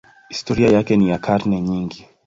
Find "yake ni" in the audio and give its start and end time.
0.69-1.09